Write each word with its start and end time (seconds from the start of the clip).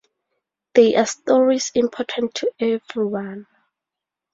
They 0.73 0.95
are 0.95 1.05
stories 1.05 1.71
important 1.75 2.33
to 2.33 2.51
everyone. 2.59 3.45